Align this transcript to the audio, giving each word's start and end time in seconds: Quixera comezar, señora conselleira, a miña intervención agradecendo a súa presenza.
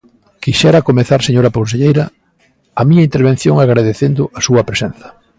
Quixera 0.43 0.85
comezar, 0.89 1.19
señora 1.27 1.53
conselleira, 1.57 2.05
a 2.79 2.81
miña 2.87 3.07
intervención 3.09 3.55
agradecendo 3.59 4.21
a 4.37 4.39
súa 4.47 4.65
presenza. 4.69 5.07